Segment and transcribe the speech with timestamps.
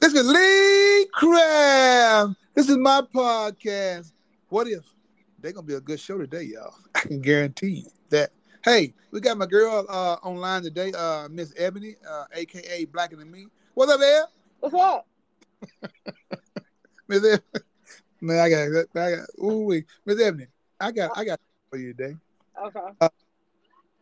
[0.00, 2.34] This is Lee Craft.
[2.54, 4.12] This is my podcast.
[4.48, 4.82] What if
[5.38, 6.72] they're gonna be a good show today, y'all?
[6.94, 8.30] I can guarantee you that.
[8.64, 13.30] Hey, we got my girl uh, online today, uh, Miss Ebony, uh, aka Blacker Than
[13.30, 13.48] Me.
[13.74, 14.28] What's up, Eb?
[14.60, 15.06] What's up?
[17.08, 17.64] Miss Ebony.
[18.22, 19.84] Man, I got, I got, ooh, wait.
[20.06, 20.46] Miss Ebony,
[20.80, 22.16] I got, I got for you today.
[22.58, 23.08] Okay.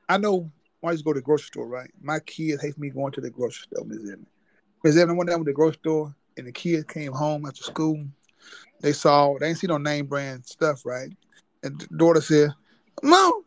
[0.09, 1.91] I know when I used go to the grocery store, right?
[2.01, 4.27] My kids hate me going to the grocery store, Miss Ebony.
[4.83, 8.05] One day I went to the grocery store and the kids came home after school.
[8.81, 11.11] They saw, they ain't see no name brand stuff, right?
[11.63, 12.51] And the daughter said,
[13.03, 13.43] Mom,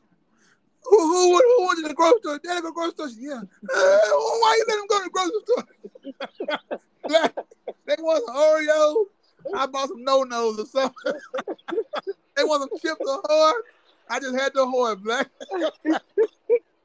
[0.84, 2.40] who, who, who went to the grocery store?
[2.44, 3.10] Daddy go to the grocery store?
[3.10, 3.42] She, yeah.
[3.42, 3.98] Uh,
[4.42, 6.80] why you let them go to the grocery store?
[7.10, 7.34] Like,
[7.88, 9.06] they want some Oreos.
[9.60, 11.20] I bought some no-nos or something.
[12.38, 13.64] they want some chips or hard.
[14.08, 15.28] I just had the hard, black.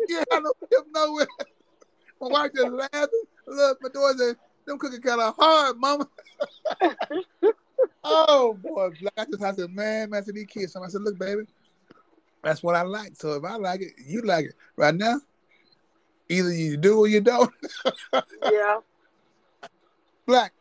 [0.08, 1.26] you had no chip nowhere.
[2.20, 3.24] My wife just laughing.
[3.46, 6.08] Look, my daughter said, them cookies kind of hard, mama.
[8.04, 9.12] oh, boy, black.
[9.16, 10.72] I just I said, man, man, to these kids.
[10.72, 11.42] So I said, look, baby,
[12.42, 13.16] that's what I like.
[13.16, 14.54] So if I like it, you like it.
[14.76, 15.20] Right now,
[16.28, 17.52] either you do or you don't.
[18.50, 18.78] Yeah.
[20.26, 20.52] black.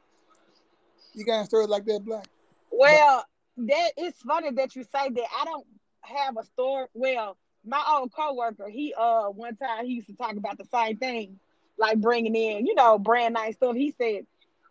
[1.14, 2.28] You got a story like that, black?
[2.72, 3.24] Well,
[3.58, 5.28] that it's funny that you say that.
[5.40, 5.66] I don't
[6.02, 6.88] have a story.
[6.94, 10.98] Well, my old coworker, he uh one time he used to talk about the same
[10.98, 11.40] thing,
[11.78, 13.76] like bringing in, you know, brand name stuff.
[13.76, 14.26] He said,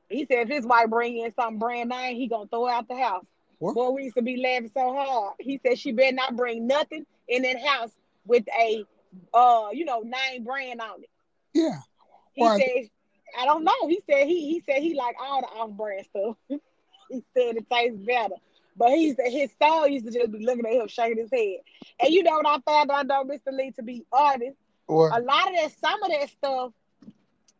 [0.08, 2.96] he said if his wife bring in something brand name, he gonna throw out the
[2.96, 3.24] house.
[3.58, 3.74] What?
[3.74, 5.34] Boy, we used to be laughing so hard.
[5.38, 7.90] He said she better not bring nothing in that house
[8.26, 8.84] with a
[9.32, 11.10] uh, you know, name brand on it.
[11.52, 11.80] Yeah.
[12.34, 12.90] He said,
[13.38, 13.88] I don't know.
[13.88, 16.36] He said he he said he like all the off-brand stuff.
[16.48, 18.34] he said it tastes better.
[18.76, 21.60] But he said his son used to just be looking at him, shaking his head.
[22.00, 23.56] And you know what I found out though, Mr.
[23.56, 24.56] Lee, to be honest,
[24.88, 26.72] Or a lot of that, some of that stuff,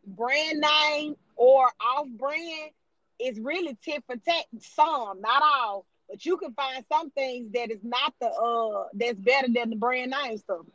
[0.07, 2.71] brand name or off-brand,
[3.19, 4.45] is really tit for tat.
[4.59, 9.19] Some, not all, but you can find some things that is not the uh that's
[9.19, 10.65] better than the brand name stuff.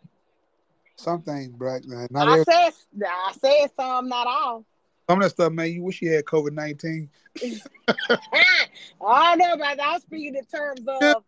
[0.96, 2.08] something, black, man.
[2.10, 2.72] Not I every, said
[3.06, 4.64] I said some, not all.
[5.08, 5.70] some of that stuff, man.
[5.72, 7.10] You wish you had COVID 19.
[7.92, 8.66] I
[9.02, 9.86] don't know about that.
[9.86, 11.22] I'm speaking in terms of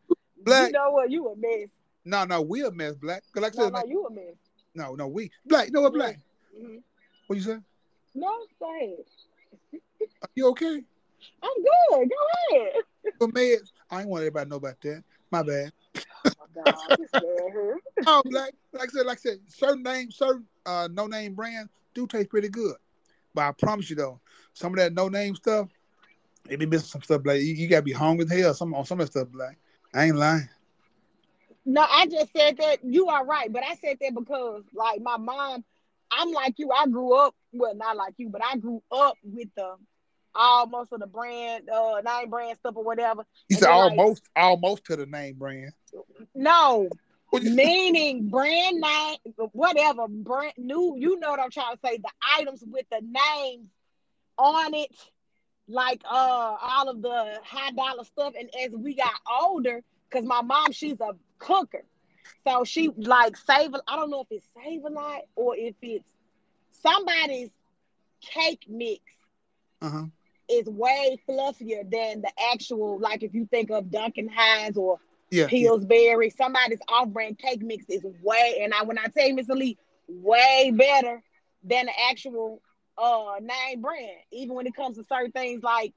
[0.45, 0.67] Black.
[0.67, 1.69] you know what you a mess.
[2.05, 3.23] No, no, we a mess, black.
[3.37, 4.35] like I No, said, no, you a mess.
[4.75, 5.67] no, no, we black.
[5.67, 6.19] You know what, black?
[6.59, 6.83] Mhm.
[7.27, 7.59] What you say?
[8.15, 8.31] No,
[8.63, 8.97] ahead.
[10.23, 10.83] Are you okay?
[11.43, 12.09] I'm good.
[12.09, 12.73] Go ahead.
[13.19, 15.03] But meds, I ain't want everybody to know about that.
[15.31, 15.73] My bad.
[16.25, 17.11] Oh my God, this.
[18.07, 18.53] Oh, black.
[18.73, 22.31] Like I said, like I said, certain names, certain uh, no name brands do taste
[22.31, 22.75] pretty good.
[23.35, 24.21] But I promise you though,
[24.53, 25.69] some of that no name stuff,
[26.49, 27.23] it be missing some stuff.
[27.25, 28.55] Like you, you gotta be hungry as hell.
[28.55, 29.57] Some on some of that stuff, like
[29.95, 30.49] I ain't lying.
[31.65, 35.17] No, I just said that you are right, but I said that because like my
[35.17, 35.65] mom,
[36.19, 36.71] I'm like you.
[36.71, 39.75] I grew up well, not like you, but I grew up with the
[40.35, 43.25] almost of the brand, uh, name brand stuff or whatever.
[43.49, 45.73] He And said then, like- almost, almost to the name brand.
[46.35, 46.89] No,
[47.33, 49.17] meaning brand name,
[49.53, 50.95] whatever brand new.
[50.99, 51.99] You know what I'm trying to say?
[51.99, 53.69] The items with the names
[54.39, 54.91] on it,
[55.69, 58.33] like uh all of the high dollar stuff.
[58.39, 59.13] And as we got
[59.43, 61.85] older, because my mom, she's a cooker,
[62.47, 63.75] so she like save.
[63.87, 66.05] I don't know if it's save a lot or if it's
[66.73, 67.51] somebody's
[68.23, 69.03] cake mix
[69.83, 70.07] Uh-huh.
[70.49, 72.99] is way fluffier than the actual.
[72.99, 74.99] Like if you think of Duncan Hines or
[75.31, 75.51] Yeah.
[75.57, 75.69] yeah.
[75.69, 79.55] Pillsbury, somebody's off-brand cake mix is way, and I when I tell you, Mr.
[79.55, 79.79] Lee,
[80.09, 81.23] way better
[81.65, 82.61] than the actual
[82.99, 84.19] uh name brand.
[84.33, 85.95] Even when it comes to certain things like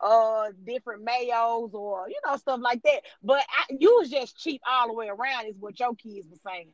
[0.00, 3.02] uh different mayos or you know stuff like that.
[3.22, 6.50] But I, you was just cheap all the way around, is what your kids were
[6.50, 6.68] saying.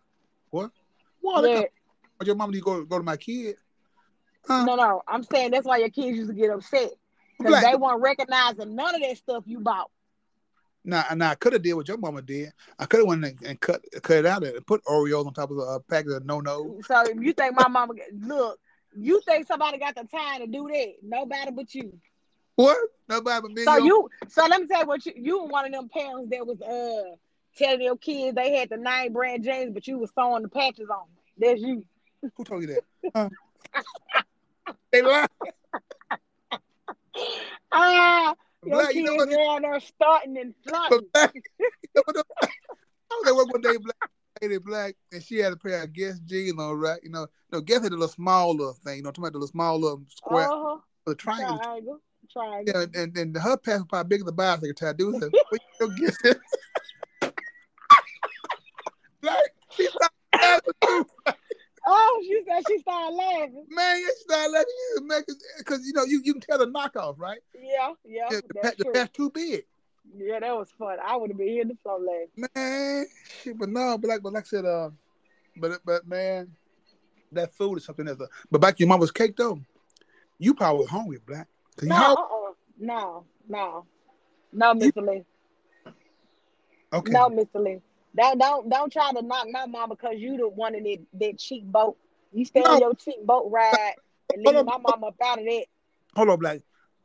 [0.50, 0.70] What?
[1.20, 1.48] What?
[1.48, 1.64] Yeah.
[2.24, 3.56] Your mama need to go go to my kid?
[4.46, 4.64] Huh?
[4.64, 6.90] No, no, I'm saying that's why your kids used to get upset
[7.38, 9.90] because they weren't recognizing none of that stuff you bought.
[10.84, 12.52] Now, now I could have did what your mama did.
[12.78, 15.50] I could have went and, and cut cut it out and put Oreos on top
[15.50, 16.80] of a packet of no no.
[16.86, 18.58] So you think my mama look,
[18.96, 20.94] you think somebody got the time to do that?
[21.02, 21.92] Nobody but you.
[22.60, 22.78] What?
[23.08, 23.64] Nobody but me.
[23.64, 26.30] So you, so let me tell you what you, you were one of them parents
[26.30, 27.16] that was uh
[27.56, 30.88] telling your kids they had the name brand jeans, but you was sewing the patches
[30.90, 31.06] on.
[31.38, 31.84] That's you.
[32.36, 32.84] Who told you that?
[33.14, 33.28] Huh?
[34.92, 35.26] they lie.
[37.72, 39.30] Ah, your Black, kids you know what?
[39.30, 40.54] down there starting and.
[40.64, 41.42] But black, you
[41.94, 42.02] know?
[42.06, 42.12] I
[43.10, 43.96] was at work one day, black
[44.42, 46.98] lady black, and she had a pair of Guess jeans on, right?
[47.02, 49.38] You know, no Guess had a little small little thing, you know, talking about the
[49.38, 50.78] little small little square, Uh-huh.
[51.06, 51.58] the triangle.
[51.58, 52.00] Triangle.
[52.32, 52.74] Triangle.
[52.74, 55.86] Yeah, and, and, and her pants was probably bigger than the bicycle said, "What you
[55.86, 56.36] gonna get?"
[59.20, 59.42] Black,
[59.76, 61.06] she stopped laughing too.
[61.86, 63.66] Oh, she said she started laughing.
[63.68, 65.24] Man, you start laughing, you make
[65.58, 67.40] because you know you, you can tell the knockoff, right?
[67.54, 68.28] Yeah, yeah.
[68.30, 69.64] The, that's the pat's too big.
[70.16, 70.98] Yeah, that was fun.
[71.04, 72.48] I would have been here in the floor laughing.
[72.54, 73.06] Man,
[73.42, 74.90] shit, but no, but like, but like I said, uh,
[75.56, 76.50] but but man,
[77.32, 78.20] that food is something else.
[78.50, 79.60] But back to your mama's cake though,
[80.38, 81.48] you probably was hungry, black.
[81.80, 82.52] 'Cause you No, how- uh-uh.
[82.78, 83.86] no, no,
[84.52, 84.96] no, Mr.
[85.06, 85.24] Lee.
[86.92, 87.54] okay, No, Mr.
[87.62, 87.80] Lee.
[88.14, 91.38] Don't don't don't try to knock my mama because you the one in that, that
[91.38, 91.96] cheap boat.
[92.32, 92.72] You stay No.
[92.74, 93.94] on your cheap boat ride
[94.34, 95.66] and Hold leave my mama up out of that.
[96.14, 96.60] hold on, black.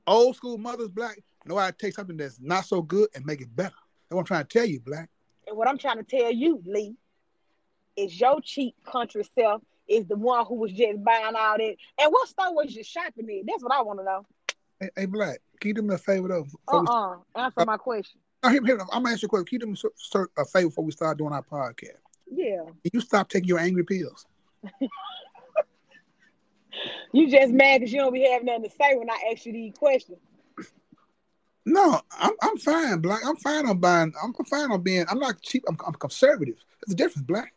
[0.08, 3.40] Old school mothers, black, know how to take something that's not so good and make
[3.42, 3.74] it better.
[4.10, 5.10] That's what I'm trying to tell you, black.
[5.48, 6.96] And what I'm trying to tell you, Lee,
[7.96, 11.76] is your cheap country self is the one who was just buying all that.
[12.00, 13.46] And what store was you shopping in?
[13.48, 14.26] That's what I want to know.
[14.80, 16.48] Hey, hey, black, can you do me a favor though?
[16.68, 17.18] Uh-uh.
[17.36, 18.20] Answer uh, my question.
[18.44, 18.62] No, here,
[18.92, 19.46] I'm gonna ask you a question.
[19.46, 19.78] Can you do me
[20.38, 22.02] a- favor before we start doing our podcast?
[22.30, 22.64] Yeah.
[22.66, 24.26] Can you stop taking your angry pills?
[27.14, 29.54] You just mad because you don't be having nothing to say when I ask you
[29.54, 30.18] these questions.
[31.66, 33.22] No, I'm I'm fine, black.
[33.26, 34.14] I'm fine on buying.
[34.22, 35.06] I'm fine on being.
[35.10, 35.64] I'm not cheap.
[35.68, 36.56] I'm, I'm conservative.
[36.86, 37.54] There's a difference, black.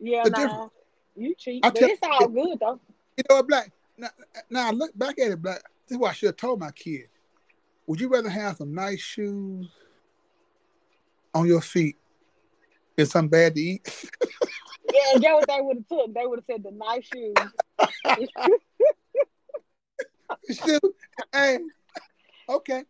[0.00, 0.28] Yeah, nah.
[0.36, 0.72] difference.
[1.16, 1.64] You cheap.
[1.64, 2.80] I But tell- it's all good though.
[3.16, 3.70] You know what, black?
[3.96, 4.08] Now,
[4.50, 5.62] now I look back at it, black.
[5.86, 7.08] This is what I should have told my kid.
[7.86, 9.68] Would you rather have some nice shoes
[11.34, 11.96] on your feet
[12.96, 14.08] than something bad to eat?
[14.92, 16.12] Yeah, get what they would have took.
[16.12, 17.34] They would have said the nice shoes.
[21.32, 21.58] Hey,
[22.48, 22.84] okay,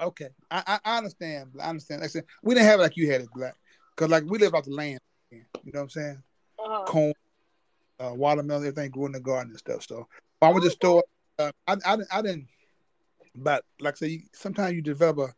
[0.00, 0.28] okay.
[0.50, 1.50] I, I understand.
[1.60, 2.00] I understand.
[2.00, 3.54] Like I said, we didn't have it like you had it, black.
[3.94, 4.98] Cause like we live off the land.
[5.30, 6.22] You know what I'm saying?
[6.64, 6.84] uh-huh.
[6.84, 7.14] corn,
[8.00, 9.84] uh, watermelon, everything grew in the garden and stuff.
[9.86, 10.08] So
[10.40, 11.04] I to the store,
[11.38, 12.48] uh, I, I, didn't- I didn't,
[13.34, 15.34] but like I said, you, sometimes you develop a,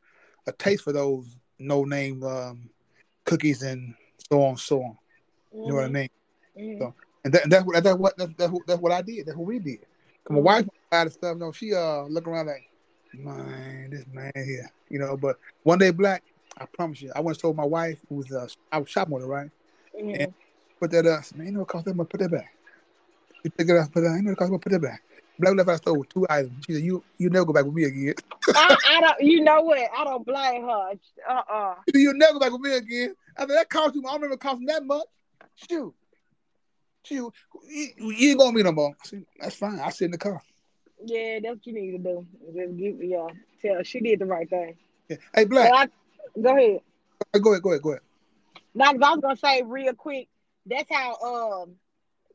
[0.51, 2.69] a taste for those no name um,
[3.25, 3.95] cookies and
[4.31, 4.99] so on, so on.
[5.53, 6.09] You know what I mean?
[6.59, 6.79] Mhm.
[6.79, 6.95] So-
[7.25, 9.27] And, that, and that's what that's what that's, that's what that's what I did.
[9.27, 9.81] That's what we did.
[10.29, 11.37] My wife buy the stuff.
[11.37, 12.69] No, she uh look around like,
[13.15, 15.17] man, this man here, you know.
[15.17, 16.23] But one day, black,
[16.59, 19.15] I promise you, I went and told my wife who was uh, I was shopping
[19.15, 19.51] with her, right?
[19.99, 20.21] Mhm.
[20.21, 20.27] Yeah.
[20.79, 21.25] Put that up.
[21.35, 22.09] Man, you know what cost much?
[22.09, 22.53] Put that back.
[23.43, 24.15] You pick it up, put that.
[24.17, 24.61] You know what cost much?
[24.61, 25.03] Put that back.
[25.39, 26.65] Black left out store with two items.
[26.67, 28.15] She said, "You you never go back with me again.
[28.49, 29.21] I, I don't.
[29.21, 29.79] You know what?
[29.97, 30.93] I don't blame her.
[31.29, 34.03] Uh uh you never go back with me again." I said, "That cost you.
[34.03, 35.07] I don't remember costing that much.
[35.69, 35.95] Shoot,
[37.05, 37.33] shoot,
[37.69, 39.81] you, you ain't gonna meet no more." I said, "That's fine.
[39.81, 40.41] I sit in the car."
[41.05, 42.27] Yeah, that's what you need to do.
[42.55, 43.27] Just give me, yeah.
[43.61, 44.77] Tell she did the right thing.
[45.09, 45.17] Yeah.
[45.35, 46.81] Hey, Black, I, go ahead.
[47.41, 48.01] go ahead, go ahead, go ahead.
[48.75, 50.29] Now, I was gonna say real quick.
[50.67, 51.77] That's how um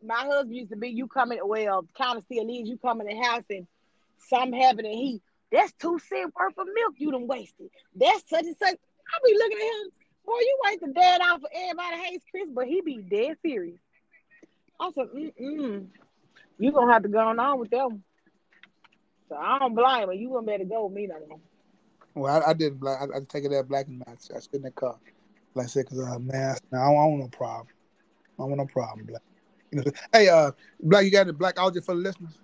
[0.03, 0.89] my husband used to be.
[0.89, 2.67] You coming well, kind of still is.
[2.67, 3.67] You coming in the house and
[4.29, 5.21] something happened and he.
[5.51, 7.69] That's two cent worth of milk you done wasted.
[7.95, 8.75] That's such and such.
[8.75, 9.91] I be looking at him.
[10.25, 13.79] Boy, you wasted dead out for everybody hates Chris, but he be dead serious.
[14.79, 15.87] I said, mm-mm.
[16.57, 18.03] You gonna have to go on with one.
[19.29, 20.13] So I don't blame her.
[20.13, 21.39] You wouldn't better go with me no more.
[22.13, 23.01] Well, I, I did black.
[23.01, 24.97] I, I take it that black and I, I sit in the car.
[25.53, 27.67] Like I said, because uh, man, I, I don't want no problem.
[28.37, 29.21] I don't want no problem, black.
[29.71, 30.51] You know, hey, uh,
[30.81, 32.37] black, you got the black audio for the listeners?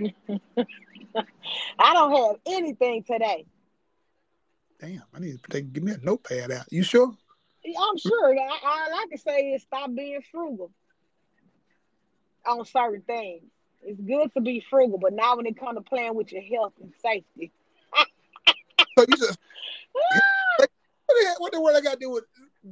[1.78, 3.46] I don't have anything today.
[4.80, 6.66] Damn, I need to take, give me a notepad out.
[6.70, 7.12] You sure?
[7.66, 8.34] I'm sure.
[8.38, 10.70] I, all I can say is stop being frugal
[12.46, 13.42] on certain things.
[13.82, 16.72] It's good to be frugal, but now when it comes to playing with your health
[16.80, 17.52] and safety,
[18.98, 19.38] So you just
[20.58, 20.68] what
[21.08, 22.24] the, what the word I got to do with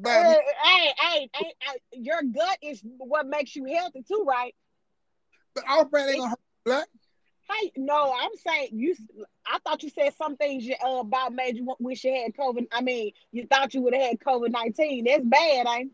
[0.05, 4.55] hey, hey, hey, hey, hey, your gut is what makes you healthy too, right?
[5.55, 6.88] But our brand ain't gonna hurt black.
[7.50, 8.95] Hey, no, I'm saying you.
[9.47, 12.67] I thought you said some things you, uh, about made you wish you had COVID.
[12.73, 15.05] I mean, you thought you would have had COVID nineteen.
[15.05, 15.93] That's bad, ain't?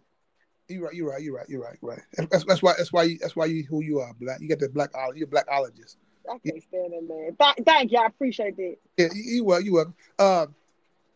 [0.69, 0.75] it?
[0.75, 2.01] You right, you right, you right, you right, right.
[2.31, 4.41] That's, that's why that's why you that's why you who you are, black.
[4.41, 5.97] You got the black ol- you're a blackologist.
[6.29, 7.37] I can't stand that man.
[7.39, 8.77] Th- thank you, I appreciate that.
[8.97, 9.95] Yeah, you, you well, you welcome.
[10.19, 10.47] Uh,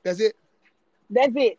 [0.02, 0.36] that's it.
[1.08, 1.58] That's it.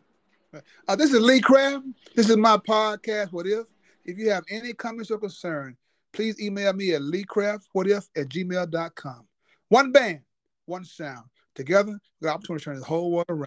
[0.52, 1.84] Uh, this is Lee Craft.
[2.14, 3.32] This is my podcast.
[3.32, 3.66] What if?
[4.04, 5.76] If you have any comments or concern,
[6.12, 9.26] please email me at leecraftwhatif at gmail.com.
[9.68, 10.20] One band,
[10.64, 11.24] one sound.
[11.54, 13.46] Together, we got opportunity to turn the whole world around.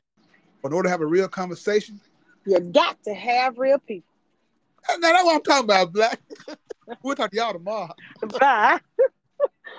[0.62, 2.00] But in order to have a real conversation,
[2.46, 4.10] You got to have real people.
[4.89, 6.20] now that's what I'm talking about, Black.
[7.03, 7.93] we'll talk to y'all tomorrow.
[8.39, 8.79] Bye.